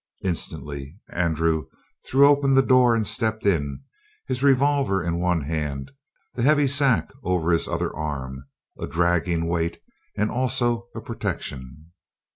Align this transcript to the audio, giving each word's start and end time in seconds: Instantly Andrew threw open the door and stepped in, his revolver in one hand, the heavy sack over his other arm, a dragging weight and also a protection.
Instantly 0.23 0.97
Andrew 1.11 1.67
threw 2.07 2.27
open 2.27 2.55
the 2.55 2.63
door 2.63 2.95
and 2.95 3.05
stepped 3.05 3.45
in, 3.45 3.83
his 4.27 4.41
revolver 4.41 5.03
in 5.03 5.19
one 5.19 5.41
hand, 5.41 5.91
the 6.33 6.41
heavy 6.41 6.65
sack 6.65 7.11
over 7.21 7.51
his 7.51 7.67
other 7.67 7.95
arm, 7.95 8.47
a 8.79 8.87
dragging 8.87 9.45
weight 9.47 9.79
and 10.17 10.31
also 10.31 10.87
a 10.95 11.01
protection. 11.01 11.91